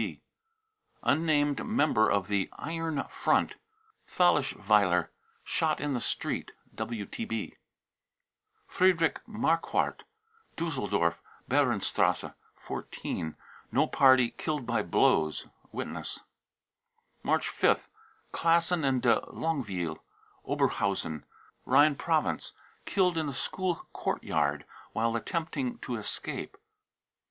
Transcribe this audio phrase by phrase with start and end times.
[0.00, 0.20] (WTB.)
[1.02, 3.56] unnamed member of the 44 iron front,"
[4.08, 5.10] Thalesschweiler,
[5.44, 6.52] shot in the street.
[6.74, 7.54] (WTB.)
[8.66, 10.04] Friedrich marquardt,
[10.56, 11.16] Diisseldorf,
[11.50, 12.32] Behrenstr.
[12.56, 13.36] 14,
[13.70, 15.48] no party, killed by blows.
[15.70, 16.20] (Witness.)
[17.22, 17.82] March 5th.
[18.32, 20.02] klassen and de longue ville,
[20.46, 21.24] Ober hausen
[21.66, 22.54] (Rhine Province),
[22.86, 26.56] killed in a school courtyard 44 while attempting to escape."